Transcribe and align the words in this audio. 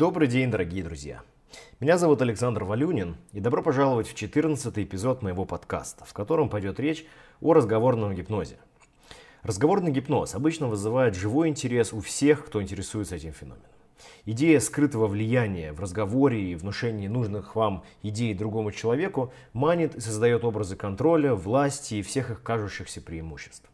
Добрый 0.00 0.28
день, 0.28 0.50
дорогие 0.50 0.82
друзья! 0.82 1.20
Меня 1.78 1.98
зовут 1.98 2.22
Александр 2.22 2.64
Валюнин, 2.64 3.16
и 3.34 3.40
добро 3.40 3.62
пожаловать 3.62 4.08
в 4.08 4.14
14 4.14 4.78
эпизод 4.78 5.20
моего 5.20 5.44
подкаста, 5.44 6.06
в 6.06 6.14
котором 6.14 6.48
пойдет 6.48 6.80
речь 6.80 7.04
о 7.42 7.52
разговорном 7.52 8.14
гипнозе. 8.14 8.56
Разговорный 9.42 9.92
гипноз 9.92 10.34
обычно 10.34 10.68
вызывает 10.68 11.16
живой 11.16 11.48
интерес 11.48 11.92
у 11.92 12.00
всех, 12.00 12.46
кто 12.46 12.62
интересуется 12.62 13.16
этим 13.16 13.34
феноменом. 13.34 13.66
Идея 14.24 14.60
скрытого 14.60 15.06
влияния 15.06 15.74
в 15.74 15.80
разговоре 15.80 16.50
и 16.50 16.54
внушении 16.54 17.06
нужных 17.06 17.54
вам 17.54 17.84
идей 18.02 18.32
другому 18.32 18.72
человеку 18.72 19.34
манит 19.52 19.96
и 19.96 20.00
создает 20.00 20.44
образы 20.44 20.76
контроля, 20.76 21.34
власти 21.34 21.96
и 21.96 22.02
всех 22.02 22.30
их 22.30 22.42
кажущихся 22.42 23.02
преимуществ. 23.02 23.68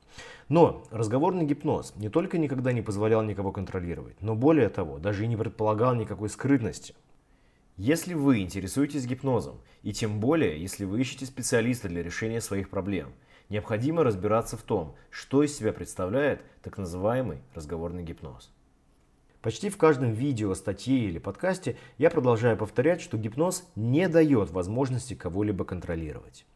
Но 0.49 0.85
разговорный 0.91 1.45
гипноз 1.45 1.93
не 1.97 2.09
только 2.09 2.39
никогда 2.39 2.73
не 2.73 2.83
позволял 2.83 3.23
никого 3.23 3.51
контролировать, 3.51 4.21
но 4.21 4.37
более 4.37 4.69
того, 4.69 4.99
даже 4.99 5.25
и 5.25 5.27
не 5.27 5.37
предполагал 5.37 5.95
никакой 5.95 6.29
скрытности. 6.29 6.95
Если 7.77 8.15
вы 8.15 8.39
интересуетесь 8.39 9.07
гипнозом, 9.07 9.61
и 9.83 9.93
тем 9.93 10.21
более, 10.21 10.61
если 10.61 10.85
вы 10.85 11.01
ищете 11.01 11.27
специалиста 11.27 11.89
для 11.89 12.03
решения 12.03 12.41
своих 12.41 12.71
проблем, 12.71 13.13
необходимо 13.49 14.05
разбираться 14.05 14.57
в 14.57 14.63
том, 14.63 14.95
что 15.11 15.43
из 15.43 15.57
себя 15.57 15.73
представляет 15.73 16.43
так 16.63 16.79
называемый 16.79 17.43
разговорный 17.55 18.05
гипноз. 18.05 18.51
Почти 19.43 19.69
в 19.69 19.77
каждом 19.77 20.13
видео, 20.13 20.55
статье 20.55 20.99
или 20.99 21.19
подкасте 21.19 21.77
я 21.99 22.09
продолжаю 22.09 22.57
повторять, 22.57 23.01
что 23.01 23.19
гипноз 23.19 23.69
не 23.77 24.09
дает 24.09 24.51
возможности 24.51 25.15
кого-либо 25.15 25.65
контролировать. 25.65 26.47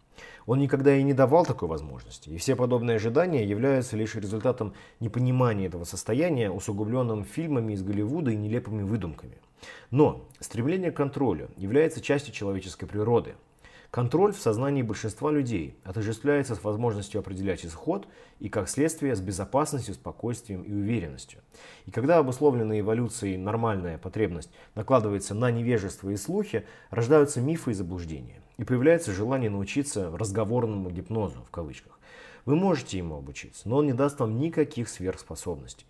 Он 0.46 0.58
никогда 0.58 0.94
и 0.94 1.02
не 1.02 1.12
давал 1.12 1.44
такой 1.44 1.68
возможности, 1.68 2.30
и 2.30 2.36
все 2.36 2.56
подобные 2.56 2.96
ожидания 2.96 3.44
являются 3.44 3.96
лишь 3.96 4.14
результатом 4.14 4.74
непонимания 5.00 5.66
этого 5.66 5.84
состояния, 5.84 6.50
усугубленным 6.50 7.24
фильмами 7.24 7.74
из 7.74 7.82
Голливуда 7.82 8.30
и 8.30 8.36
нелепыми 8.36 8.82
выдумками. 8.82 9.38
Но 9.90 10.26
стремление 10.38 10.90
к 10.90 10.96
контролю 10.96 11.50
является 11.56 12.00
частью 12.00 12.32
человеческой 12.34 12.86
природы. 12.86 13.34
Контроль 13.90 14.32
в 14.32 14.38
сознании 14.38 14.82
большинства 14.82 15.32
людей 15.32 15.76
отождествляется 15.82 16.54
с 16.54 16.62
возможностью 16.62 17.18
определять 17.18 17.66
исход 17.66 18.06
и, 18.38 18.48
как 18.48 18.68
следствие, 18.68 19.16
с 19.16 19.20
безопасностью, 19.20 19.94
спокойствием 19.94 20.62
и 20.62 20.72
уверенностью. 20.72 21.40
И 21.86 21.90
когда 21.90 22.18
обусловленная 22.18 22.80
эволюцией 22.80 23.36
нормальная 23.36 23.98
потребность 23.98 24.50
накладывается 24.76 25.34
на 25.34 25.50
невежество 25.50 26.10
и 26.10 26.16
слухи, 26.16 26.64
рождаются 26.90 27.40
мифы 27.40 27.72
и 27.72 27.74
заблуждения 27.74 28.40
и 28.58 28.64
появляется 28.64 29.12
желание 29.12 29.50
научиться 29.50 30.16
разговорному 30.16 30.90
гипнозу, 30.90 31.42
в 31.42 31.50
кавычках. 31.50 31.98
Вы 32.44 32.56
можете 32.56 32.98
ему 32.98 33.16
обучиться, 33.16 33.68
но 33.68 33.78
он 33.78 33.86
не 33.86 33.92
даст 33.92 34.20
вам 34.20 34.38
никаких 34.38 34.88
сверхспособностей. 34.88 35.86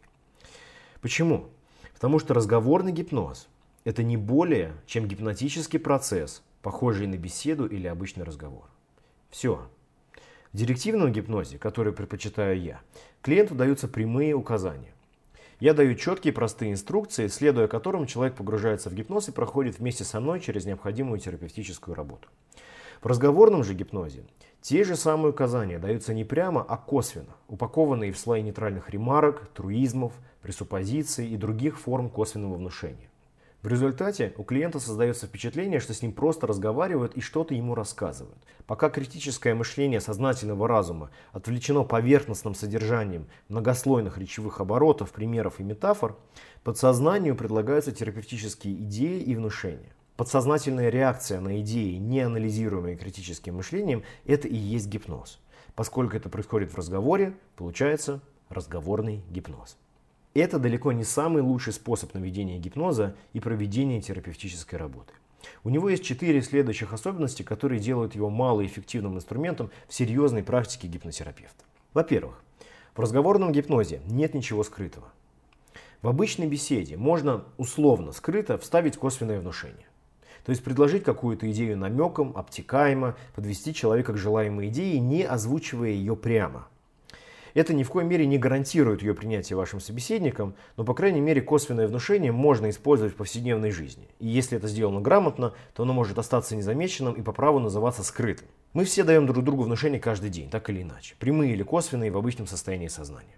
Почему? 1.03 1.49
Потому 1.93 2.19
что 2.19 2.33
разговорный 2.33 2.93
гипноз– 2.93 3.49
это 3.85 4.03
не 4.03 4.17
более, 4.17 4.73
чем 4.87 5.07
гипнотический 5.07 5.79
процесс, 5.79 6.43
похожий 6.63 7.07
на 7.07 7.17
беседу 7.17 7.67
или 7.67 7.87
обычный 7.87 8.25
разговор. 8.25 8.65
Все. 9.31 9.69
В 10.53 10.57
директивном 10.57 11.13
гипнозе, 11.13 11.59
который 11.59 11.93
предпочитаю 11.93 12.61
я, 12.61 12.81
клиенту 13.23 13.55
даются 13.55 13.87
прямые 13.89 14.35
указания. 14.35 14.93
Я 15.61 15.75
даю 15.75 15.95
четкие 15.95 16.33
простые 16.33 16.73
инструкции, 16.73 17.27
следуя 17.27 17.69
которым 17.69 18.07
человек 18.07 18.35
погружается 18.35 18.89
в 18.89 18.95
гипноз 18.95 19.29
и 19.29 19.33
проходит 19.33 19.79
вместе 19.79 20.05
со 20.05 20.19
мной 20.19 20.41
через 20.41 20.65
необходимую 20.65 21.21
терапевтическую 21.21 21.95
работу. 21.95 22.29
В 23.03 23.07
разговорном 23.07 23.63
же 23.63 23.75
гипнозе 23.75 24.25
те 24.63 24.85
же 24.85 24.97
самые 24.97 25.31
указания 25.31 25.79
даются 25.79 26.15
не 26.15 26.25
прямо, 26.25 26.63
а 26.63 26.79
косвенно, 26.79 27.37
упакованные 27.47 28.11
в 28.13 28.19
слои 28.19 28.43
нейтральных 28.43 28.89
ремарок, 28.89 29.49
труизмов, 29.55 30.15
пресуппозиций 30.41 31.29
и 31.29 31.37
других 31.37 31.79
форм 31.79 32.09
косвенного 32.09 32.55
внушения. 32.55 33.10
В 33.63 33.69
результате 33.69 34.33
у 34.39 34.43
клиента 34.43 34.81
создается 34.81 35.27
впечатление, 35.27 35.81
что 35.81 35.93
с 35.93 36.01
ним 36.01 36.13
просто 36.13 36.47
разговаривают 36.47 37.15
и 37.15 37.21
что-то 37.21 37.55
ему 37.55 37.75
рассказывают. 37.75 38.39
Пока 38.67 38.89
критическое 38.89 39.55
мышление 39.55 40.01
сознательного 40.01 40.67
разума 40.67 41.11
отвлечено 41.33 41.85
поверхностным 41.85 42.55
содержанием 42.55 43.27
многослойных 43.49 44.17
речевых 44.17 44.63
оборотов, 44.63 45.13
примеров 45.13 45.61
и 45.61 45.63
метафор, 45.63 46.17
подсознанию 46.65 47.37
предлагаются 47.37 47.93
терапевтические 47.93 48.77
идеи 48.85 49.21
и 49.21 49.37
внушения. 49.37 49.93
Подсознательная 50.17 50.89
реакция 50.89 51.41
на 51.41 51.61
идеи, 51.61 51.97
не 51.97 52.21
анализируемые 52.21 52.97
критическим 52.97 53.57
мышлением, 53.57 54.05
это 54.25 54.49
и 54.49 54.57
есть 54.57 54.87
гипноз. 54.87 55.39
Поскольку 55.75 56.17
это 56.17 56.31
происходит 56.31 56.73
в 56.73 56.79
разговоре, 56.79 57.35
получается 57.57 58.23
разговорный 58.49 59.23
гипноз. 59.29 59.77
Это 60.41 60.59
далеко 60.59 60.93
не 60.93 61.05
самый 61.05 61.43
лучший 61.43 61.75
способ 61.75 62.15
наведения 62.15 62.59
гипноза 62.59 63.15
и 63.35 63.41
проведения 63.41 64.01
терапевтической 64.01 64.79
работы. 64.79 65.13
У 65.65 65.69
него 65.69 65.91
есть 65.91 66.03
четыре 66.03 66.41
следующих 66.41 66.95
особенности, 66.95 67.43
которые 67.43 67.79
делают 67.79 68.15
его 68.15 68.31
малоэффективным 68.31 69.17
инструментом 69.17 69.71
в 69.87 69.93
серьезной 69.93 70.43
практике 70.43 70.89
гипнотерапевта. 70.89 71.65
Во-первых, 71.93 72.43
в 72.95 73.01
разговорном 73.01 73.53
гипнозе 73.53 74.01
нет 74.07 74.33
ничего 74.33 74.65
скрытого. 74.65 75.13
В 76.01 76.09
обычной 76.09 76.47
беседе 76.47 76.97
можно 76.97 77.45
условно 77.59 78.13
скрыто 78.13 78.57
вставить 78.57 78.97
косвенное 78.97 79.41
внушение. 79.41 79.87
То 80.47 80.53
есть 80.53 80.65
предложить 80.65 81.05
какую-то 81.05 81.51
идею 81.51 81.77
намеком, 81.77 82.33
обтекаемо, 82.35 83.15
подвести 83.35 83.75
человека 83.75 84.15
к 84.15 84.17
желаемой 84.17 84.69
идее, 84.69 85.01
не 85.01 85.23
озвучивая 85.23 85.91
ее 85.91 86.17
прямо– 86.17 86.67
это 87.55 87.75
ни 87.75 87.83
в 87.83 87.91
коей 87.91 88.07
мере 88.07 88.27
не 88.27 88.39
гарантирует 88.39 89.03
ее 89.03 89.15
принятие 89.15 89.57
вашим 89.57 89.81
собеседником, 89.81 90.55
но, 90.77 90.85
по 90.85 90.95
крайней 90.95 91.21
мере, 91.21 91.41
косвенное 91.41 91.89
внушение 91.89 92.33
можно 92.33 92.71
использовать 92.71 93.15
в 93.15 93.17
повседневной 93.17 93.71
жизни. 93.71 94.09
И 94.19 94.27
если 94.27 94.59
это 94.59 94.69
сделано 94.69 95.01
грамотно, 95.01 95.55
то 95.75 95.83
оно 95.83 95.93
может 95.93 96.19
остаться 96.19 96.57
незамеченным 96.57 97.15
и 97.15 97.23
по 97.23 97.33
праву 97.33 97.59
называться 97.59 98.03
скрытым. 98.03 98.49
Мы 98.73 98.85
все 98.85 99.03
даем 99.05 99.27
друг 99.27 99.45
другу 99.45 99.65
внушение 99.65 100.01
каждый 100.01 100.31
день, 100.31 100.49
так 100.49 100.71
или 100.71 100.83
иначе. 100.83 101.17
Прямые 101.19 101.53
или 101.53 101.63
косвенные 101.63 102.11
в 102.11 102.17
обычном 102.17 102.47
состоянии 102.47 102.89
сознания. 102.89 103.37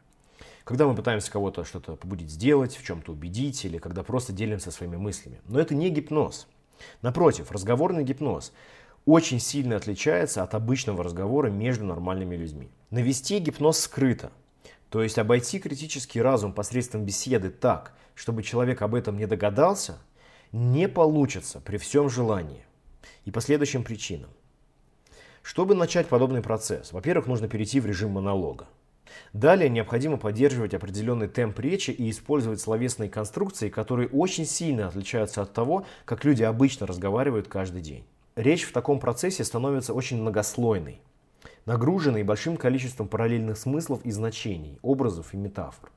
Когда 0.65 0.87
мы 0.87 0.94
пытаемся 0.94 1.33
кого-то 1.33 1.65
что-то 1.65 1.97
побудить 1.97 2.31
сделать, 2.31 2.77
в 2.77 2.84
чем-то 2.84 3.12
убедить, 3.12 3.65
или 3.65 3.79
когда 3.79 4.03
просто 4.03 4.33
делимся 4.33 4.71
своими 4.71 4.97
мыслями. 4.97 5.41
Но 5.47 5.59
это 5.59 5.75
не 5.75 5.91
гипноз. 5.91 6.47
Напротив, 7.00 7.50
разговорный 7.50 8.05
гипноз 8.05 8.53
очень 9.04 9.40
сильно 9.40 9.76
отличается 9.76 10.42
от 10.42 10.54
обычного 10.54 11.02
разговора 11.02 11.48
между 11.48 11.84
нормальными 11.84 12.36
людьми. 12.36 12.70
Навести 12.90 13.38
гипноз 13.38 13.80
скрыто, 13.80 14.30
то 14.90 15.02
есть 15.02 15.18
обойти 15.18 15.58
критический 15.58 16.20
разум 16.20 16.52
посредством 16.52 17.04
беседы 17.04 17.50
так, 17.50 17.94
чтобы 18.14 18.42
человек 18.42 18.82
об 18.82 18.94
этом 18.94 19.16
не 19.16 19.26
догадался, 19.26 19.98
не 20.52 20.88
получится 20.88 21.60
при 21.60 21.78
всем 21.78 22.08
желании 22.08 22.64
и 23.24 23.30
по 23.30 23.40
следующим 23.40 23.84
причинам. 23.84 24.30
Чтобы 25.42 25.74
начать 25.74 26.06
подобный 26.06 26.42
процесс, 26.42 26.92
во-первых, 26.92 27.26
нужно 27.26 27.48
перейти 27.48 27.80
в 27.80 27.86
режим 27.86 28.12
монолога. 28.12 28.69
Далее 29.32 29.69
необходимо 29.69 30.16
поддерживать 30.16 30.74
определенный 30.74 31.26
темп 31.26 31.58
речи 31.58 31.90
и 31.90 32.08
использовать 32.08 32.60
словесные 32.60 33.10
конструкции, 33.10 33.69
которые 33.69 34.08
очень 34.08 34.46
сильно 34.46 34.86
отличаются 34.86 35.42
от 35.42 35.52
того, 35.52 35.84
как 36.04 36.24
люди 36.24 36.44
обычно 36.44 36.86
разговаривают 36.86 37.48
каждый 37.48 37.82
день 37.82 38.06
речь 38.37 38.65
в 38.65 38.72
таком 38.72 39.00
процессе 39.00 39.44
становится 39.44 39.94
очень 39.94 40.20
многослойной, 40.20 41.00
нагруженной 41.66 42.22
большим 42.22 42.56
количеством 42.56 43.09
параллельных 43.09 43.56
смыслов 43.56 44.04
и 44.04 44.10
значений, 44.10 44.78
образов 44.82 45.34
и 45.34 45.37
метафор. 45.37 45.91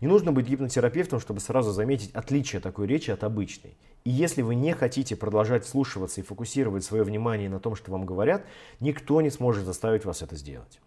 Не 0.00 0.06
нужно 0.06 0.32
быть 0.32 0.46
гипнотерапевтом, 0.46 1.20
чтобы 1.20 1.40
сразу 1.40 1.72
заметить 1.72 2.14
отличие 2.14 2.60
такой 2.60 2.86
речи 2.86 3.10
от 3.10 3.24
обычной. 3.24 3.76
И 4.04 4.10
если 4.10 4.42
вы 4.42 4.54
не 4.54 4.72
хотите 4.72 5.16
продолжать 5.16 5.64
вслушиваться 5.64 6.20
и 6.20 6.24
фокусировать 6.24 6.84
свое 6.84 7.02
внимание 7.02 7.48
на 7.48 7.58
том, 7.58 7.74
что 7.74 7.90
вам 7.90 8.06
говорят, 8.06 8.44
никто 8.80 9.20
не 9.20 9.30
сможет 9.30 9.64
заставить 9.64 10.04
вас 10.04 10.22
это 10.22 10.36
сделать. 10.36 10.80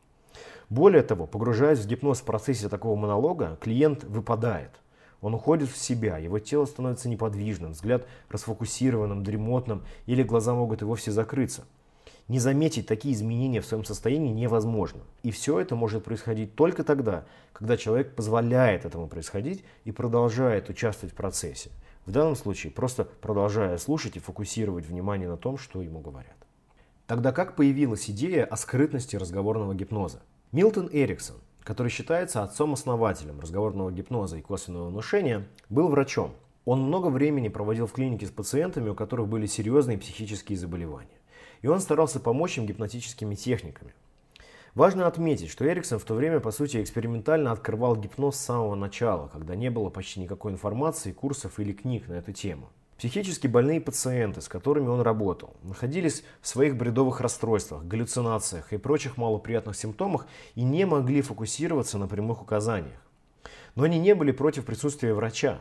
Более 0.70 1.02
того, 1.02 1.28
погружаясь 1.28 1.80
в 1.80 1.88
гипноз 1.88 2.20
в 2.20 2.26
процессе 2.26 2.70
такого 2.70 2.96
монолога, 2.96 3.58
клиент 3.62 4.04
выпадает– 4.04 4.72
он 5.22 5.34
уходит 5.34 5.70
в 5.70 5.78
себя, 5.78 6.18
его 6.18 6.40
тело 6.40 6.66
становится 6.66 7.10
неподвижным, 7.10 7.72
взгляд 7.72 8.06
расфокусированным, 8.30 9.24
дремотным, 9.24 9.84
или 10.06 10.24
глаза 10.24 10.54
могут 10.54 10.82
и 10.82 10.86
вовсе 10.86 11.12
закрыться. 11.12 11.66
Не 12.28 12.40
заметить 12.40 12.88
такие 12.88 13.14
изменения 13.14 13.62
в 13.62 13.66
своем 13.66 13.86
состоянии 13.86 14.34
невозможно. 14.34 15.02
И 15.24 15.32
все 15.32 15.60
это 15.60 15.76
может 15.76 16.04
происходить 16.04 16.56
только 16.56 16.84
тогда, 16.84 17.26
когда 17.54 17.78
человек 17.78 18.16
позволяет 18.16 18.86
этому 18.86 19.08
происходить 19.08 19.64
и 19.86 19.92
продолжает 19.92 20.70
участвовать 20.70 21.14
в 21.14 21.18
процессе. 21.18 21.72
В 22.06 22.12
данном 22.12 22.36
случае 22.36 22.72
просто 22.72 23.06
продолжая 23.06 23.78
слушать 23.78 24.18
и 24.18 24.20
фокусировать 24.20 24.86
внимание 24.86 25.28
на 25.28 25.38
том, 25.38 25.58
что 25.58 25.82
ему 25.82 26.00
говорят. 26.00 26.36
Тогда 27.06 27.32
как 27.32 27.56
появилась 27.56 28.10
идея 28.10 28.44
о 28.44 28.58
скрытности 28.58 29.16
разговорного 29.16 29.74
гипноза? 29.74 30.22
Милтон 30.52 30.90
Эриксон, 30.92 31.38
который 31.68 31.90
считается 31.90 32.44
отцом-основателем 32.44 33.42
разговорного 33.42 33.92
гипноза 33.92 34.38
и 34.38 34.42
косвенного 34.42 34.88
внушения, 34.88 35.46
был 35.68 35.90
врачом. 35.90 36.32
Он 36.64 36.82
много 36.82 37.08
времени 37.08 37.50
проводил 37.50 37.88
в 37.88 37.92
клинике 37.92 38.26
с 38.26 38.32
пациентами, 38.32 38.88
у 38.88 38.96
которых 38.96 39.28
были 39.28 39.48
серьезные 39.48 39.98
психические 39.98 40.58
заболевания. 40.58 41.20
И 41.62 41.68
он 41.68 41.82
старался 41.82 42.22
помочь 42.22 42.58
им 42.58 42.66
гипнотическими 42.66 43.36
техниками. 43.36 43.94
Важно 44.76 45.08
отметить, 45.08 45.50
что 45.50 45.68
Эриксон 45.68 46.00
в 46.00 46.06
то 46.06 46.14
время, 46.14 46.40
по 46.40 46.52
сути, 46.52 46.82
экспериментально 46.82 47.52
открывал 47.52 47.98
гипноз 47.98 48.38
с 48.38 48.46
самого 48.46 48.76
начала, 48.76 49.28
когда 49.28 49.54
не 49.54 49.70
было 49.70 49.90
почти 49.90 50.22
никакой 50.22 50.54
информации, 50.54 51.12
курсов 51.12 51.60
или 51.60 51.74
книг 51.74 52.08
на 52.08 52.14
эту 52.14 52.32
тему. 52.32 52.70
Психически 52.98 53.46
больные 53.46 53.80
пациенты, 53.80 54.42
с 54.42 54.48
которыми 54.48 54.88
он 54.88 55.02
работал, 55.02 55.56
находились 55.62 56.24
в 56.42 56.48
своих 56.48 56.76
бредовых 56.76 57.22
расстройствах, 57.22 57.86
галлюцинациях 57.86 58.74
и 58.74 58.78
прочих 58.78 59.18
малоприятных 59.18 59.78
симптомах 59.78 60.26
и 60.56 60.64
не 60.64 60.84
могли 60.86 61.22
фокусироваться 61.22 62.00
на 62.00 62.08
прямых 62.08 62.42
указаниях. 62.42 63.00
Но 63.76 63.84
они 63.84 64.00
не 64.00 64.16
были 64.16 64.32
против 64.32 64.66
присутствия 64.66 65.14
врача. 65.14 65.60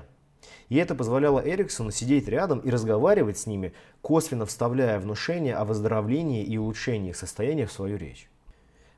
И 0.70 0.76
это 0.76 0.94
позволяло 0.94 1.42
Эриксону 1.46 1.90
сидеть 1.90 2.26
рядом 2.26 2.60
и 2.60 2.70
разговаривать 2.70 3.36
с 3.36 3.46
ними, 3.46 3.74
косвенно 4.00 4.46
вставляя 4.46 4.98
внушения 4.98 5.56
о 5.56 5.66
выздоровлении 5.66 6.42
и 6.42 6.56
улучшении 6.56 7.10
их 7.10 7.16
состояния 7.16 7.66
в 7.66 7.72
свою 7.72 7.98
речь. 7.98 8.30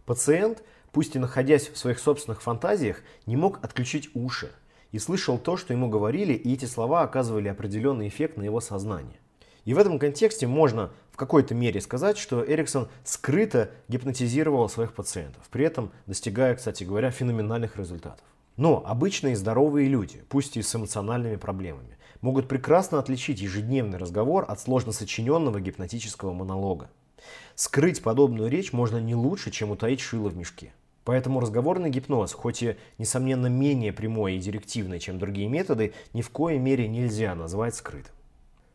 Пациент, 0.07 0.63
пусть 0.93 1.17
и 1.17 1.19
находясь 1.19 1.69
в 1.69 1.77
своих 1.77 1.99
собственных 1.99 2.41
фантазиях, 2.41 3.03
не 3.27 3.37
мог 3.37 3.59
отключить 3.65 4.11
уши– 4.15 4.53
и 4.93 4.99
слышал 4.99 5.39
то, 5.39 5.57
что 5.57 5.73
ему 5.73 5.89
говорили, 5.89 6.33
и 6.33 6.55
эти 6.55 6.65
слова 6.65 7.03
оказывали 7.03 7.49
определенный 7.49 8.09
эффект 8.09 8.37
на 8.37 8.43
его 8.43 8.61
сознание. 8.61 9.19
И 9.65 9.75
в 9.75 9.79
этом 9.79 9.99
контексте 9.99 10.47
можно 10.47 10.91
в 11.11 11.17
какой-то 11.17 11.55
мере 11.55 11.81
сказать, 11.81 12.17
что 12.17 12.43
Эриксон 12.43 12.89
скрыто 13.05 13.71
гипнотизировал 13.89 14.69
своих 14.69 14.95
пациентов, 14.95 15.43
при 15.51 15.65
этом 15.65 15.93
достигая, 16.07 16.55
кстати 16.55 16.85
говоря, 16.85 17.11
феноменальных 17.11 17.77
результатов. 17.77 18.25
Но 18.57 18.83
обычные 18.87 19.37
здоровые 19.37 19.89
люди, 19.89 20.25
пусть 20.29 20.57
и 20.57 20.63
с 20.63 20.75
эмоциональными 20.75 21.37
проблемами, 21.37 21.99
могут 22.21 22.49
прекрасно 22.49 22.99
отличить 22.99 23.41
ежедневный 23.41 23.99
разговор 23.99 24.45
от 24.49 24.61
сложно 24.61 24.93
сочиненного 24.93 25.61
гипнотического 25.61 26.33
монолога. 26.33 26.91
Скрыть 27.55 28.03
подобную 28.03 28.49
речь 28.51 28.73
можно 28.73 28.99
не 28.99 29.15
лучше, 29.15 29.51
чем 29.51 29.71
утаить 29.71 30.01
шило 30.01 30.29
в 30.29 30.37
мешке. 30.37 30.73
Поэтому 31.09 31.41
разговорный 31.41 31.89
гипноз, 31.89 32.35
хоть 32.35 32.63
и, 32.63 32.77
несомненно, 32.99 33.47
менее 33.47 33.95
прямой 33.95 34.35
и 34.35 34.39
директивный, 34.39 34.99
чем 34.99 35.19
другие 35.19 35.49
методы, 35.49 35.95
ни 36.13 36.21
в 36.21 36.29
коей 36.29 36.59
мере 36.59 36.87
нельзя 36.87 37.35
назвать 37.35 37.75
скрытым. 37.77 38.13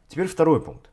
Теперь 0.07 0.25
второй 0.25 0.59
пункт. 0.59 0.89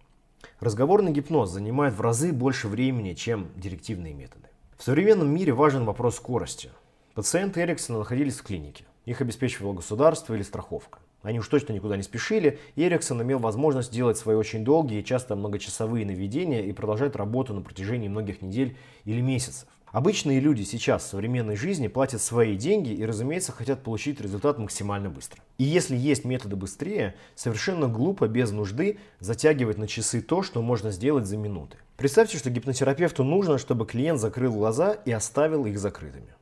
Разговорный 0.59 1.13
гипноз 1.13 1.49
занимает 1.49 1.95
в 1.95 2.03
разы 2.03 2.35
больше 2.35 2.69
времени, 2.69 3.15
чем 3.15 3.49
директивные 3.57 4.13
методы. 4.13 4.49
В 4.77 4.83
современном 4.83 5.31
мире 5.31 5.55
важен 5.55 5.87
вопрос 5.87 6.17
скорости. 6.17 6.69
Пациенты 7.15 7.63
Эриксона 7.63 8.01
находились 8.01 8.37
в 8.37 8.43
клинике. 8.43 8.85
Их 9.07 9.23
обеспечивало 9.23 9.73
государство 9.73 10.35
или 10.35 10.43
страховка. 10.43 10.99
Они 11.23 11.39
уж 11.39 11.49
точно 11.49 11.73
никуда 11.73 11.97
не 11.97 12.03
спешили, 12.03 12.59
и 12.77 12.83
Эриксон 12.83 13.23
имел 13.23 13.39
возможность 13.39 13.91
делать 13.91 14.19
свои 14.19 14.37
очень 14.37 14.63
долгие 14.63 15.01
часто 15.01 15.37
многочасовые 15.37 16.05
наведения 16.05 16.67
и 16.67 16.73
продолжать 16.73 17.17
работу 17.17 17.55
на 17.55 17.63
протяжении 17.63 18.09
многих 18.09 18.43
недель 18.43 18.77
или 19.07 19.23
месяцев. 19.23 19.67
Обычные 19.93 20.39
люди 20.39 20.63
сейчас 20.63 21.03
в 21.03 21.09
современной 21.09 21.57
жизни 21.57 21.89
платят 21.89 22.23
свои 22.23 22.57
деньги 22.57 22.91
и, 22.91 23.05
разумеется, 23.05 23.51
хотят 23.51 23.83
получить 23.83 24.21
результат 24.21 24.57
максимально 24.57 25.11
быстро. 25.11 25.43
И 25.59 25.65
если 25.65 25.97
есть 25.97 26.25
методы 26.25 26.55
быстрее, 26.55 27.17
совершенно 27.35 27.89
глупо 27.89 28.29
без 28.29 28.53
нужды 28.53 28.99
затягивать 29.19 29.79
на 29.79 29.89
часы 29.89 30.21
то, 30.21 30.43
что 30.43 30.63
можно 30.63 30.93
сделать 30.93 31.27
за 31.27 31.37
минуты. 31.37 31.77
Представьте, 31.97 32.39
что 32.39 32.51
гипнотерапевту 32.51 33.25
нужно, 33.25 33.59
чтобы 33.59 33.85
клиент 33.85 34.21
закрыл 34.21 34.53
глаза 34.53 34.93
и 34.93 35.11
оставил 35.11 35.67
их 35.67 35.77
закрытыми. 35.79 36.35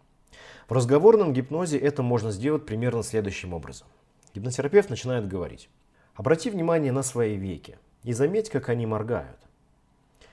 В 0.69 0.73
разговорном 0.73 1.33
гипнозе 1.33 1.79
это 1.79 2.03
можно 2.03 2.31
сделать 2.31 2.67
примерно 2.67 3.03
следующим 3.03 3.55
образом. 3.55 3.89
Гипнотерапевт 4.35 4.91
начинает 4.91 5.27
говорить. 5.27 5.71
Обрати 6.15 6.51
внимание 6.51 6.93
на 6.93 7.03
свои 7.03 7.37
веки 7.37 7.79
и 8.05 8.13
заметь, 8.13 8.51
как 8.51 8.69
они 8.69 8.85
моргают. 8.85 9.39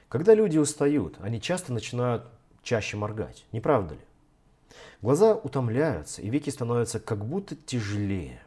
Когда 0.09 0.33
люди 0.33 0.57
устают, 0.57 1.15
они 1.21 1.39
часто 1.39 1.71
начинают 1.71 2.25
чаще 2.65 2.97
моргать, 2.97 3.45
не 3.53 3.61
правда 3.61 3.93
ли? 3.93 4.01
Глаза 5.01 5.35
утомляются, 5.35 6.21
и 6.21 6.29
веки 6.29 6.49
становятся 6.49 6.99
как 6.99 7.23
будто 7.25 7.55
тяжелее. 7.55 8.41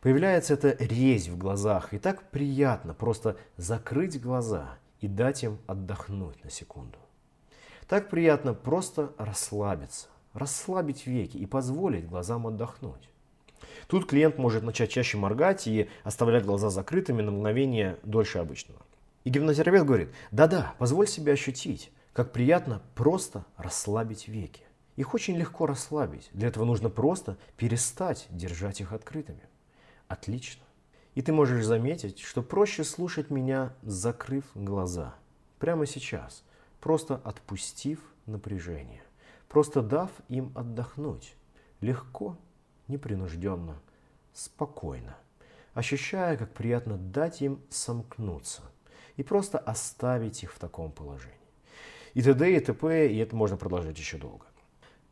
Появляется 0.00 0.54
эта 0.54 0.76
резь 0.78 1.28
в 1.28 1.38
глазах, 1.38 1.94
и 1.94 1.98
так 1.98 2.30
приятно 2.30 2.94
просто 2.94 3.36
закрыть 3.56 4.20
глаза 4.20 4.78
и 5.00 5.08
дать 5.08 5.42
им 5.42 5.58
отдохнуть 5.66 6.44
на 6.44 6.50
секунду. 6.50 6.98
Так 7.88 8.10
приятно 8.10 8.52
просто 8.52 9.12
расслабиться, 9.16 10.08
расслабить 10.34 11.06
веки 11.06 11.38
и 11.38 11.46
позволить 11.46 12.06
глазам 12.06 12.46
отдохнуть. 12.46 13.08
Тут 13.88 14.06
клиент 14.06 14.38
может 14.38 14.62
начать 14.64 14.90
чаще 14.90 15.16
моргать 15.16 15.66
и 15.66 15.88
оставлять 16.04 16.44
глаза 16.44 16.68
закрытыми 16.68 17.22
на 17.22 17.30
мгновение 17.30 17.98
дольше 18.02 18.38
обычного. 18.38 18.80
И 19.24 19.30
гипнотерапевт 19.30 19.86
говорит, 19.86 20.10
да-да, 20.30 20.74
позволь 20.78 21.08
себе 21.08 21.32
ощутить, 21.32 21.90
как 22.16 22.32
приятно 22.32 22.80
просто 22.94 23.44
расслабить 23.58 24.26
веки. 24.26 24.62
Их 24.96 25.12
очень 25.12 25.36
легко 25.36 25.66
расслабить. 25.66 26.30
Для 26.32 26.48
этого 26.48 26.64
нужно 26.64 26.88
просто 26.88 27.36
перестать 27.58 28.26
держать 28.30 28.80
их 28.80 28.94
открытыми. 28.94 29.42
Отлично. 30.08 30.64
И 31.14 31.20
ты 31.20 31.34
можешь 31.34 31.66
заметить, 31.66 32.20
что 32.20 32.42
проще 32.42 32.84
слушать 32.84 33.28
меня, 33.28 33.74
закрыв 33.82 34.46
глаза. 34.54 35.14
Прямо 35.58 35.84
сейчас. 35.84 36.42
Просто 36.80 37.16
отпустив 37.16 38.00
напряжение. 38.24 39.02
Просто 39.46 39.82
дав 39.82 40.10
им 40.30 40.52
отдохнуть. 40.54 41.34
Легко, 41.82 42.38
непринужденно, 42.88 43.78
спокойно. 44.32 45.18
Ощущая, 45.74 46.38
как 46.38 46.54
приятно 46.54 46.96
дать 46.96 47.42
им 47.42 47.60
сомкнуться. 47.68 48.62
И 49.16 49.22
просто 49.22 49.58
оставить 49.58 50.44
их 50.44 50.54
в 50.54 50.58
таком 50.58 50.90
положении 50.90 51.45
и 52.16 52.22
т.д. 52.22 52.56
и 52.56 52.60
т.п. 52.60 53.12
И 53.12 53.18
это 53.18 53.36
можно 53.36 53.58
продолжать 53.58 53.98
еще 53.98 54.16
долго. 54.16 54.46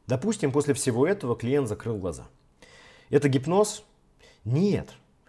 Допустим, 0.06 0.50
после 0.52 0.72
всего 0.72 1.06
этого 1.06 1.36
клиент 1.36 1.68
закрыл 1.68 1.98
глаза. 1.98 2.28
Это 3.10 3.28
гипноз? 3.28 3.84
Нет. 4.46 4.88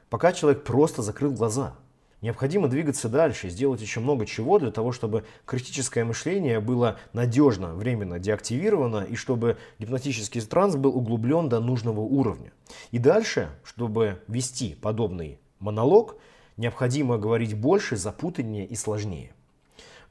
Пока 0.10 0.32
человек 0.32 0.64
просто 0.64 1.02
закрыл 1.02 1.34
глаза. 1.34 1.76
Необходимо 2.22 2.70
двигаться 2.70 3.10
дальше, 3.10 3.50
сделать 3.50 3.82
еще 3.82 4.00
много 4.00 4.26
чего 4.26 4.58
для 4.58 4.72
того, 4.72 4.94
чтобы 4.94 5.26
критическое 5.44 6.06
мышление 6.06 6.62
было 6.62 6.98
надежно, 7.12 7.76
временно 7.76 8.20
деактивировано, 8.20 9.04
и 9.04 9.16
чтобы 9.16 9.58
гипнотический 9.78 10.40
транс 10.40 10.78
был 10.78 10.96
углублен 10.96 11.50
до 11.50 11.60
нужного 11.60 12.00
уровня. 12.00 12.54
И 12.92 13.00
дальше, 13.00 13.50
чтобы 13.66 14.24
вести 14.30 14.76
подобный 14.82 15.40
монолог, 15.60 16.16
необходимо 16.56 17.18
говорить 17.18 17.54
больше, 17.54 17.98
запутаннее 17.98 18.66
и 18.66 18.76
сложнее. 18.76 19.35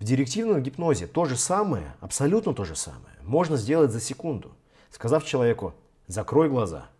В 0.05 0.07
директивном 0.07 0.63
гипнозе 0.63 1.07
то 1.07 1.25
же 1.25 1.35
самое, 1.35 1.95
абсолютно 1.99 2.53
то 2.53 2.67
же 2.67 2.77
самое, 2.77 3.17
можно 3.23 3.57
сделать 3.57 3.91
за 3.91 4.01
секунду, 4.01 4.53
сказав 4.91 5.25
человеку 5.25 5.73
«закрой 6.09 6.51
глаза». 6.51 6.91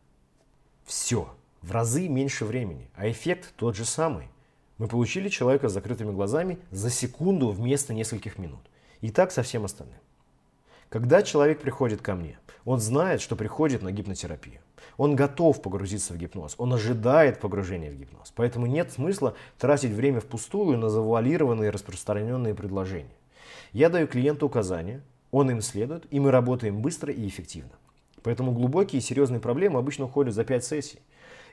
Все, 0.87 1.29
в 1.61 1.71
разы 1.71 2.09
меньше 2.09 2.47
времени, 2.47 2.89
а 2.95 3.11
эффект 3.11 3.53
тот 3.57 3.77
же 3.77 3.85
самый. 3.85 4.31
Мы 4.79 4.89
получили 4.89 5.29
человека 5.29 5.69
с 5.69 5.75
закрытыми 5.75 6.13
глазами 6.13 6.59
за 6.71 6.89
секунду 6.89 7.51
вместо 7.51 7.93
нескольких 7.93 8.39
минут. 8.39 8.63
И 9.03 9.11
так 9.11 9.33
со 9.33 9.43
всем 9.43 9.67
остальным. 9.67 10.01
Когда 10.89 11.23
человек 11.23 11.61
приходит 11.61 12.01
ко 12.01 12.15
мне, 12.15 12.39
он 12.65 12.81
знает, 12.81 13.21
что 13.21 13.37
приходит 13.37 13.83
на 13.83 13.93
гипнотерапию. 13.93 14.61
Он 14.97 15.17
готов 15.17 15.61
погрузиться 15.61 16.15
в 16.15 16.17
гипноз, 16.17 16.55
он 16.57 16.73
ожидает 16.73 17.41
погружения 17.41 17.91
в 17.91 17.97
гипноз. 17.97 18.33
Поэтому 18.37 18.67
нет 18.67 18.93
смысла 18.93 19.35
тратить 19.59 19.91
время 19.91 20.21
впустую 20.21 20.79
на 20.79 20.89
завуалированные 20.89 21.71
распространенные 21.71 22.55
предложения. 22.55 23.17
Я 23.73 23.89
даю 23.89 24.07
клиенту 24.07 24.47
указания, 24.47 25.03
он 25.33 25.51
им 25.51 25.61
следует, 25.63 26.07
и 26.13 26.21
мы 26.21 26.31
работаем 26.31 26.81
быстро 26.81 27.13
и 27.13 27.27
эффективно. 27.27 27.73
Поэтому 28.23 28.53
глубокие 28.53 29.01
и 29.01 29.03
серьезные 29.03 29.41
проблемы 29.41 29.79
обычно 29.79 30.05
уходят 30.05 30.33
за 30.35 30.45
5 30.45 30.65
сессий. 30.65 31.01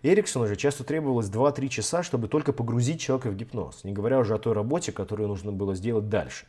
Эриксону 0.04 0.48
же 0.48 0.56
часто 0.56 0.84
требовалось 0.84 1.28
2-3 1.28 1.68
часа, 1.68 2.02
чтобы 2.02 2.28
только 2.28 2.54
погрузить 2.54 3.00
человека 3.00 3.30
в 3.30 3.36
гипноз, 3.36 3.84
не 3.84 3.94
говоря 3.94 4.20
уже 4.20 4.34
о 4.34 4.40
той 4.40 4.54
работе, 4.54 4.92
которую 4.92 5.28
нужно 5.28 5.52
было 5.52 5.76
сделать 5.76 6.10
дальше. 6.10 6.48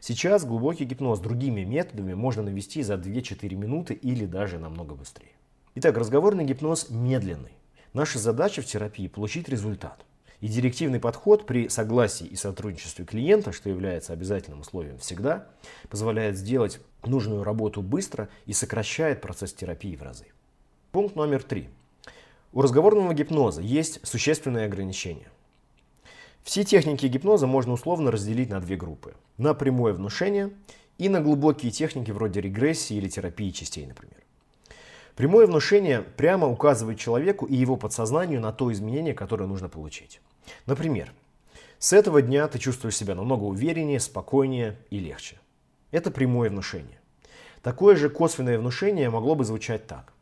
Сейчас 0.00 0.44
глубокий 0.44 0.84
гипноз 0.84 1.18
другими 1.18 1.62
методами 1.62 2.14
можно 2.14 2.42
навести 2.42 2.82
за 2.82 2.94
2-4 2.94 3.54
минуты 3.54 3.94
или 3.94 4.26
даже 4.26 4.58
намного 4.58 4.94
быстрее. 4.94 5.32
Итак, 5.74 5.96
разговорный 5.96 6.44
гипноз 6.44 6.90
медленный. 6.90 7.52
Наша 7.92 8.18
задача 8.18 8.62
в 8.62 8.66
терапии– 8.66 9.06
получить 9.08 9.48
результат. 9.48 10.04
И 10.40 10.48
директивный 10.48 10.98
подход 10.98 11.46
при 11.46 11.68
согласии 11.68 12.26
и 12.26 12.36
сотрудничестве 12.36 13.04
клиента, 13.04 13.52
что 13.52 13.68
является 13.68 14.12
обязательным 14.12 14.60
условием 14.60 14.98
всегда, 14.98 15.46
позволяет 15.88 16.36
сделать 16.36 16.80
нужную 17.04 17.44
работу 17.44 17.80
быстро 17.80 18.28
и 18.46 18.52
сокращает 18.52 19.20
процесс 19.20 19.52
терапии 19.52 19.94
в 19.94 20.02
разы. 20.02 20.26
Пункт 20.90 21.16
номер 21.16 21.42
три. 21.42 21.68
У 22.54 22.60
разговорного 22.60 23.14
гипноза 23.14 23.62
есть 23.62 24.06
существенные 24.06 24.66
ограничения. 24.66 25.28
Все 26.42 26.64
техники 26.64 27.06
гипноза 27.06 27.46
можно 27.46 27.72
условно 27.72 28.10
разделить 28.10 28.50
на 28.50 28.60
две 28.60 28.76
группы. 28.76 29.14
На 29.38 29.54
прямое 29.54 29.94
внушение 29.94 30.50
и 30.98 31.08
на 31.08 31.22
глубокие 31.22 31.72
техники 31.72 32.10
вроде 32.10 32.42
регрессии 32.42 32.96
или 32.96 33.08
терапии 33.08 33.50
частей, 33.50 33.86
например. 33.86 34.18
Прямое 35.16 35.46
внушение 35.46 36.02
прямо 36.02 36.46
указывает 36.46 36.98
человеку 36.98 37.46
и 37.46 37.54
его 37.54 37.76
подсознанию 37.76 38.40
на 38.40 38.52
то 38.52 38.70
изменение, 38.70 39.14
которое 39.14 39.46
нужно 39.46 39.70
получить. 39.70 40.20
Например, 40.66 41.10
с 41.78 41.94
этого 41.94 42.20
дня 42.20 42.48
ты 42.48 42.58
чувствуешь 42.58 42.96
себя 42.96 43.14
намного 43.14 43.44
увереннее, 43.44 43.98
спокойнее 43.98 44.78
и 44.90 44.98
легче. 44.98 45.38
Это 45.90 46.10
прямое 46.10 46.50
внушение. 46.50 47.00
Такое 47.62 47.96
же 47.96 48.10
косвенное 48.10 48.58
внушение 48.58 49.08
могло 49.08 49.34
бы 49.34 49.44
звучать 49.44 49.86
так. 49.86 50.12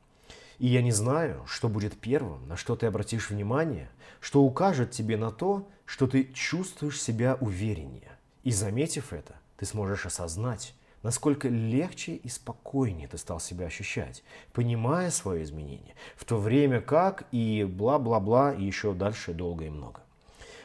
И 0.60 0.66
я 0.66 0.82
не 0.82 0.92
знаю, 0.92 1.42
что 1.46 1.70
будет 1.70 1.98
первым, 1.98 2.46
на 2.46 2.54
что 2.54 2.76
ты 2.76 2.84
обратишь 2.84 3.30
внимание, 3.30 3.88
что 4.20 4.42
укажет 4.42 4.90
тебе 4.90 5.16
на 5.16 5.30
то, 5.30 5.66
что 5.86 6.06
ты 6.06 6.24
чувствуешь 6.34 7.00
себя 7.00 7.38
увереннее. 7.40 8.12
И 8.44 8.52
заметив 8.52 9.14
это, 9.14 9.36
ты 9.56 9.64
сможешь 9.64 10.04
осознать, 10.04 10.74
насколько 11.02 11.48
легче 11.48 12.12
и 12.12 12.28
спокойнее 12.28 13.08
ты 13.08 13.16
стал 13.16 13.40
себя 13.40 13.66
ощущать, 13.66 14.22
понимая 14.52 15.10
свое 15.10 15.44
изменение, 15.44 15.94
в 16.14 16.26
то 16.26 16.36
время 16.36 16.82
как 16.82 17.24
и 17.32 17.64
бла-бла-бла, 17.64 18.52
и 18.52 18.62
еще 18.62 18.92
дальше 18.92 19.32
долго 19.32 19.64
и 19.64 19.70
много. 19.70 20.02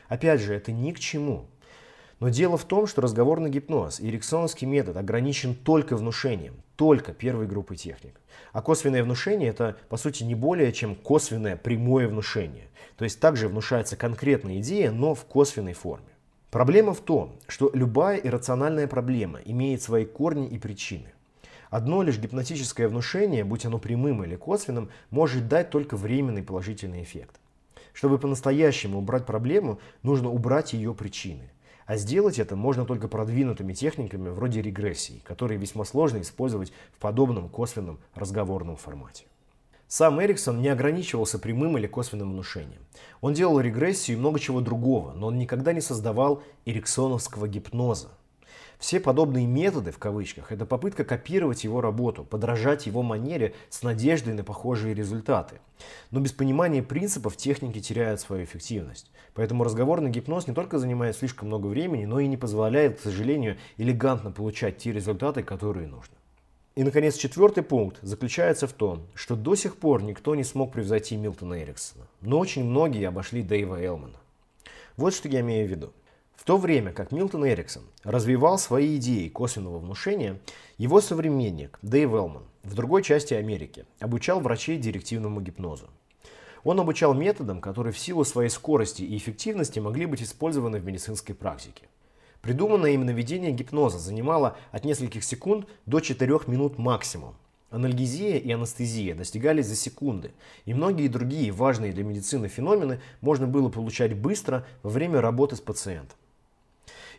Опять 0.09 0.41
же, 0.41 0.53
это 0.53 0.73
ни 0.73 0.91
к 0.91 0.99
чему. 0.99 1.45
Но 2.19 2.29
дело 2.29 2.57
в 2.57 2.65
том, 2.65 2.87
что 2.87 3.01
разговорный 3.01 3.49
гипноз 3.49 3.99
и 3.99 4.09
эриксоновский 4.09 4.67
метод 4.67 4.95
ограничен 4.97 5.53
только 5.53 5.97
внушением, 5.97 6.55
только 6.75 7.13
первой 7.13 7.45
группой 7.45 7.75
техник. 7.75 8.19
А 8.53 8.61
косвенное 8.61 9.03
внушение– 9.03 9.49
это, 9.51 9.75
по 9.89 9.97
сути, 9.97 10.23
не 10.23 10.35
более 10.35 10.71
чем 10.71 10.95
косвенное 10.95 11.57
прямое 11.57 12.07
внушение. 12.07 12.67
То 12.97 13.03
есть 13.03 13.19
также 13.19 13.49
внушается 13.49 13.97
конкретная 13.97 14.59
идея, 14.59 14.91
но 14.91 15.13
в 15.13 15.25
косвенной 15.25 15.73
форме. 15.73 16.05
Проблема 16.51 16.93
в 16.93 17.01
том, 17.01 17.35
что 17.47 17.69
любая 17.73 18.17
иррациональная 18.17 18.87
проблема 18.87 19.39
имеет 19.43 19.81
свои 19.81 20.05
корни 20.05 20.47
и 20.47 20.57
причины. 20.57 21.11
Одно 21.69 22.01
лишь 22.01 22.17
гипнотическое 22.17 22.87
внушение, 22.87 23.43
будь 23.43 23.65
оно 23.65 23.77
прямым 23.77 24.23
или 24.23 24.37
косвенным, 24.37 24.89
может 25.09 25.49
дать 25.49 25.69
только 25.69 25.97
временный 25.97 26.43
положительный 26.43 27.03
эффект. 27.03 27.35
Чтобы 27.91 28.19
по-настоящему 28.19 28.99
убрать 28.99 29.25
проблему, 29.25 29.79
нужно 30.01 30.29
убрать 30.29 30.71
ее 30.71 30.93
причины. 30.93 31.49
А 31.85 31.97
сделать 31.97 32.39
это 32.39 32.55
можно 32.55 32.85
только 32.85 33.07
продвинутыми 33.07 33.73
техниками 33.73 34.29
вроде 34.29 34.61
регрессии, 34.61 35.21
которые 35.23 35.59
весьма 35.59 35.85
сложно 35.85 36.21
использовать 36.21 36.73
в 36.97 36.99
подобном 36.99 37.47
косвенном 37.47 37.99
разговорном 38.15 38.75
формате. 38.75 39.25
Сам 39.87 40.19
Эриксон 40.19 40.61
не 40.61 40.69
ограничивался 40.69 41.37
прямым 41.37 41.77
или 41.77 41.85
косвенным 41.85 42.31
внушением. 42.31 42.81
Он 43.21 43.33
делал 43.33 43.59
регрессию 43.59 44.17
и 44.17 44.19
много 44.19 44.39
чего 44.39 44.61
другого, 44.61 45.13
но 45.13 45.27
он 45.27 45.37
никогда 45.37 45.73
не 45.73 45.81
создавал 45.81 46.41
эриксоновского 46.65 47.47
гипноза. 47.47 48.09
Все 48.79 48.99
подобные 48.99 49.45
методы, 49.45 49.91
в 49.91 49.97
кавычках, 49.97 50.51
это 50.51 50.65
попытка 50.65 51.03
копировать 51.03 51.63
его 51.63 51.81
работу, 51.81 52.23
подражать 52.23 52.85
его 52.85 53.03
манере 53.03 53.53
с 53.69 53.83
надеждой 53.83 54.33
на 54.33 54.43
похожие 54.43 54.93
результаты. 54.93 55.59
Но 56.11 56.19
без 56.19 56.31
понимания 56.31 56.83
принципов 56.83 57.37
техники 57.37 57.79
теряют 57.79 58.19
свою 58.19 58.43
эффективность. 58.43 59.11
Поэтому 59.33 59.63
разговорный 59.63 60.09
гипноз 60.09 60.47
не 60.47 60.53
только 60.53 60.79
занимает 60.79 61.15
слишком 61.15 61.47
много 61.47 61.67
времени, 61.67 62.05
но 62.05 62.19
и 62.19 62.27
не 62.27 62.37
позволяет, 62.37 62.99
к 62.99 63.03
сожалению, 63.03 63.57
элегантно 63.77 64.31
получать 64.31 64.77
те 64.77 64.91
результаты, 64.91 65.43
которые 65.43 65.87
нужно. 65.87 66.15
И, 66.75 66.83
наконец, 66.83 67.15
четвертый 67.15 67.63
пункт 67.63 67.99
заключается 68.01 68.67
в 68.67 68.73
том, 68.73 69.07
что 69.13 69.37
до 69.37 69.55
сих 69.55 69.77
пор 69.77 70.03
никто 70.03 70.35
не 70.35 70.43
смог 70.43 70.73
превзойти 70.73 71.15
Милтона 71.15 71.63
Эриксона, 71.63 72.05
но 72.19 72.37
очень 72.37 72.65
многие 72.65 73.07
обошли 73.07 73.41
Дэйва 73.43 73.81
Элмана. 73.81 74.17
Вот 74.97 75.13
что 75.13 75.29
я 75.29 75.39
имею 75.39 75.67
в 75.67 75.71
виду. 75.71 75.93
В 76.45 76.47
то 76.47 76.57
время 76.57 76.93
как 76.93 77.11
Милтон 77.11 77.43
Эриксон 77.47 77.81
развивал 78.03 78.59
свои 78.59 78.97
идеи 78.97 79.29
косвенного 79.29 79.79
внушения, 79.79 80.39
его 80.77 81.01
современник 81.01 81.79
Дэйв 81.81 82.13
Элман 82.13 82.43
в 82.61 82.75
другой 82.75 83.01
части 83.01 83.33
Америки 83.33 83.85
обучал 83.99 84.39
врачей 84.41 84.77
директивному 84.77 85.41
гипнозу. 85.41 85.89
Он 86.63 86.79
обучал 86.79 87.15
методам, 87.15 87.61
которые 87.61 87.93
в 87.93 87.97
силу 87.97 88.23
своей 88.23 88.49
скорости 88.49 89.01
и 89.01 89.17
эффективности 89.17 89.79
могли 89.79 90.05
быть 90.05 90.21
использованы 90.21 90.77
в 90.77 90.85
медицинской 90.85 91.33
практике. 91.33 91.87
Придуманное 92.43 92.91
им 92.91 93.07
наведение 93.07 93.51
гипноза 93.51 93.97
занимало 93.97 94.55
от 94.71 94.85
нескольких 94.85 95.23
секунд 95.23 95.65
до 95.87 95.99
4 95.99 96.41
минут 96.45 96.77
максимум. 96.77 97.33
Анальгезия 97.71 98.37
и 98.37 98.51
анестезия 98.51 99.15
достигались 99.15 99.65
за 99.65 99.75
секунды, 99.75 100.31
и 100.65 100.75
многие 100.75 101.07
другие 101.07 101.51
важные 101.51 101.91
для 101.91 102.03
медицины 102.03 102.49
феномены 102.49 103.01
можно 103.21 103.47
было 103.47 103.69
получать 103.69 104.15
быстро 104.15 104.63
во 104.83 104.91
время 104.91 105.21
работы 105.21 105.55
с 105.55 105.59
пациентом. 105.59 106.19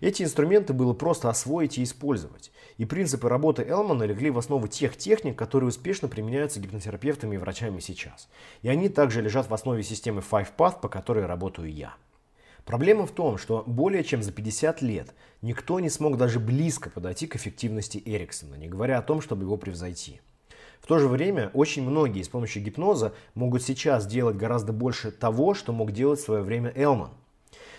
Эти 0.01 0.23
инструменты 0.23 0.73
было 0.73 0.93
просто 0.93 1.29
освоить 1.29 1.79
и 1.79 1.83
использовать. 1.83 2.53
И 2.79 2.85
принципы 2.85 3.29
работы 3.29 3.63
Элмана 3.63 4.05
легли 4.05 4.31
в 4.31 4.39
основу 4.39 4.69
тех 4.69 4.97
техник, 4.97 5.37
которые 5.37 5.69
успешно 5.69 6.09
применяются 6.09 6.61
гипнотерапевтами 6.61 7.37
и 7.37 7.39
врачами 7.39 7.81
сейчас. 7.81 8.29
И 8.63 8.69
они 8.69 8.89
также 8.89 9.23
лежат 9.23 9.49
в 9.49 9.55
основе 9.55 9.83
системы 9.83 10.23
Five 10.29 10.49
Path, 10.57 10.81
по 10.81 10.89
которой 10.89 11.27
работаю 11.27 11.73
я. 11.73 11.95
Проблема 12.65 13.07
в 13.07 13.13
том, 13.13 13.39
что 13.39 13.63
более 13.65 14.03
чем 14.03 14.25
за 14.25 14.33
50 14.33 14.83
лет 14.83 15.15
никто 15.41 15.79
не 15.79 15.89
смог 15.89 16.17
даже 16.17 16.41
близко 16.41 16.91
подойти 16.91 17.29
к 17.29 17.37
эффективности 17.37 18.03
Эриксона, 18.05 18.57
не 18.57 18.67
говоря 18.67 18.99
о 18.99 19.03
том, 19.03 19.21
чтобы 19.21 19.45
его 19.45 19.57
превзойти. 19.57 20.21
В 20.81 20.87
то 20.87 20.99
же 20.99 21.09
время 21.09 21.51
очень 21.55 21.89
многие 21.89 22.23
с 22.23 22.29
помощью 22.29 22.63
гипноза 22.63 23.15
могут 23.35 23.63
сейчас 23.63 24.07
делать 24.07 24.37
гораздо 24.37 24.73
больше 24.73 25.11
того, 25.11 25.55
что 25.55 25.73
мог 25.73 25.93
делать 25.93 26.21
в 26.21 26.25
свое 26.25 26.43
время 26.43 26.73
Элман. 26.75 27.11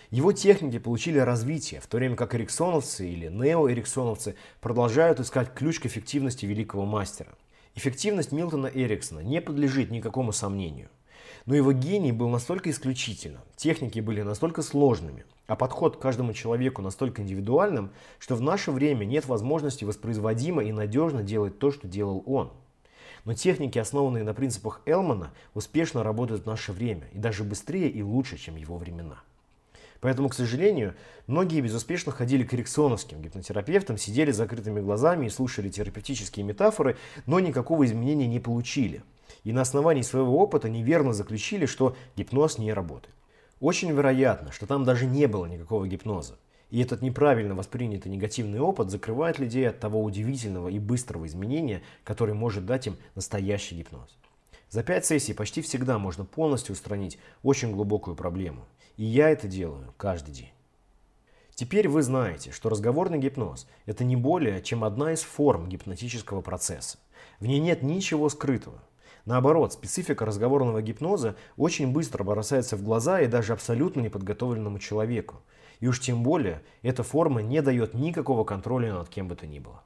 Его 0.09 0.31
техники 0.31 0.79
получили 0.79 1.19
развитие, 1.19 1.81
в 1.81 1.87
то 1.87 1.97
время 1.97 2.15
как 2.15 2.33
эриксоновцы 2.33 3.09
или 3.09 3.27
неоэриксоновцы 3.27 4.35
продолжают 4.61 5.19
искать 5.19 5.53
ключ 5.53 5.81
к 5.81 5.85
эффективности 5.85 6.45
великого 6.45 6.85
мастера. 6.85 7.33
Эффективность 7.75 8.31
Милтона 8.31 8.67
Эриксона 8.67 9.19
не 9.19 9.41
подлежит 9.41 9.91
никакому 9.91 10.31
сомнению. 10.31 10.87
Но 11.45 11.55
его 11.55 11.73
гений 11.73 12.13
был 12.13 12.29
настолько 12.29 12.69
исключительным, 12.69 13.41
техники 13.57 13.99
были 13.99 14.21
настолько 14.21 14.61
сложными, 14.61 15.25
а 15.45 15.57
подход 15.57 15.97
к 15.97 15.99
каждому 15.99 16.31
человеку 16.33 16.81
настолько 16.81 17.21
индивидуальным, 17.21 17.91
что 18.17 18.35
в 18.35 18.41
наше 18.41 18.71
время 18.71 19.03
нет 19.03 19.25
возможности 19.27 19.83
воспроизводимо 19.83 20.63
и 20.63 20.71
надежно 20.71 21.21
делать 21.21 21.59
то, 21.59 21.69
что 21.69 21.85
делал 21.85 22.23
он. 22.25 22.53
Но 23.25 23.33
техники, 23.33 23.77
основанные 23.77 24.23
на 24.23 24.33
принципах 24.33 24.81
Элмана, 24.85 25.33
успешно 25.53 26.01
работают 26.01 26.43
в 26.43 26.47
наше 26.47 26.71
время, 26.71 27.09
и 27.11 27.17
даже 27.17 27.43
быстрее 27.43 27.89
и 27.89 28.01
лучше, 28.01 28.37
чем 28.37 28.55
его 28.55 28.77
времена. 28.77 29.21
Поэтому, 29.99 30.29
к 30.29 30.33
сожалению, 30.33 30.95
многие 31.27 31.61
безуспешно 31.61 32.11
ходили 32.11 32.43
к 32.43 32.53
эриксоновским 32.53 33.21
гипнотерапевтам, 33.21 33.97
сидели 33.97 34.31
с 34.31 34.37
закрытыми 34.37 34.79
глазами 34.79 35.25
и 35.25 35.29
слушали 35.29 35.69
терапевтические 35.69 36.45
метафоры, 36.45 36.97
но 37.25 37.39
никакого 37.39 37.85
изменения 37.85 38.27
не 38.27 38.39
получили– 38.39 39.03
и 39.43 39.53
на 39.53 39.61
основании 39.61 40.01
своего 40.01 40.39
опыта 40.39 40.69
неверно 40.69 41.13
заключили, 41.13 41.65
что 41.65 41.95
гипноз 42.15 42.57
не 42.57 42.73
работает. 42.73 43.15
Очень 43.59 43.91
вероятно, 43.91 44.51
что 44.51 44.65
там 44.67 44.83
даже 44.83 45.05
не 45.05 45.27
было 45.27 45.45
никакого 45.45 45.87
гипноза. 45.87 46.37
И 46.69 46.81
этот 46.81 47.01
неправильно 47.01 47.55
воспринятый 47.55 48.11
негативный 48.11 48.59
опыт 48.59 48.89
закрывает 48.89 49.39
людей 49.39 49.67
от 49.69 49.79
того 49.79 50.03
удивительного 50.03 50.67
и 50.67 50.79
быстрого 50.79 51.25
изменения, 51.25 51.81
который 52.03 52.33
может 52.33 52.65
дать 52.65 52.87
им 52.87 52.97
настоящий 53.15 53.75
гипноз. 53.75 54.17
За 54.69 54.83
пять 54.83 55.05
сессий 55.05 55.33
почти 55.33 55.61
всегда 55.61 55.97
можно 55.97 56.25
полностью 56.25 56.73
устранить 56.73 57.17
очень 57.41 57.71
глубокую 57.71 58.15
проблему. 58.15 58.65
И 58.97 59.05
я 59.05 59.29
это 59.29 59.47
делаю 59.47 59.93
каждый 59.95 60.33
день. 60.33 60.51
Теперь 61.55 61.87
вы 61.87 62.03
знаете, 62.03 62.51
что 62.51 62.69
разговорный 62.69 63.17
гипноз– 63.17 63.67
это 63.85 64.03
не 64.03 64.15
более 64.15 64.61
чем 64.61 64.83
одна 64.83 65.13
из 65.13 65.21
форм 65.21 65.69
гипнотического 65.69 66.41
процесса. 66.41 66.99
В 67.39 67.47
ней 67.47 67.59
нет 67.59 67.81
ничего 67.81 68.29
скрытого. 68.29 68.79
Наоборот, 69.25 69.73
специфика 69.73 70.25
разговорного 70.25 70.81
гипноза 70.81 71.35
очень 71.55 71.91
быстро 71.91 72.23
бросается 72.23 72.77
в 72.77 72.83
глаза 72.83 73.21
и 73.21 73.27
даже 73.27 73.53
абсолютно 73.53 74.01
неподготовленному 74.01 74.79
человеку. 74.79 75.41
И 75.79 75.87
уж 75.87 75.99
тем 75.99 76.23
более, 76.23 76.61
эта 76.81 77.03
форма 77.03 77.41
не 77.41 77.61
дает 77.61 77.93
никакого 77.93 78.43
контроля 78.43 78.93
над 78.93 79.09
кем 79.09 79.27
бы 79.27 79.35
то 79.35 79.47
ни 79.47 79.59
было. 79.59 79.83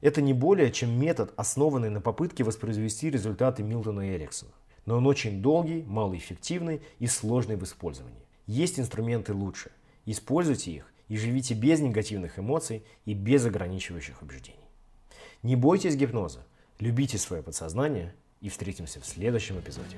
Это 0.00 0.22
не 0.22 0.32
более 0.32 0.72
чем 0.72 0.98
метод, 0.98 1.32
основанный 1.36 1.90
на 1.90 2.00
попытке 2.00 2.42
воспроизвести 2.44 3.10
результаты 3.10 3.62
Милтона 3.62 4.14
Эриксона. 4.14 4.52
Но 4.86 4.96
он 4.96 5.06
очень 5.06 5.42
долгий, 5.42 5.82
малоэффективный 5.82 6.80
и 6.98 7.06
сложный 7.06 7.56
в 7.56 7.64
использовании. 7.64 8.26
Есть 8.46 8.80
инструменты 8.80 9.34
лучше. 9.34 9.70
Используйте 10.06 10.72
их 10.72 10.92
и 11.08 11.16
живите 11.16 11.54
без 11.54 11.80
негативных 11.80 12.38
эмоций 12.38 12.84
и 13.04 13.12
без 13.12 13.44
ограничивающих 13.44 14.22
убеждений. 14.22 14.58
Не 15.42 15.56
бойтесь 15.56 15.96
гипноза, 15.96 16.46
любите 16.78 17.18
свое 17.18 17.42
подсознание 17.42 18.14
и 18.40 18.48
встретимся 18.48 19.00
в 19.00 19.06
следующем 19.06 19.58
эпизоде. 19.58 19.96